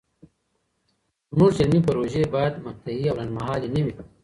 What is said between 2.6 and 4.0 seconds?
مقطعي او لنډمهالې نه وي.